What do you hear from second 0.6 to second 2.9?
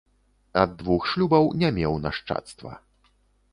Ад двух шлюбаў не меў нашчадства.